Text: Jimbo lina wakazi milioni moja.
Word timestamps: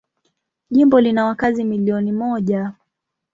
Jimbo 0.69 1.01
lina 1.01 1.25
wakazi 1.25 1.63
milioni 1.63 2.11
moja. 2.11 2.73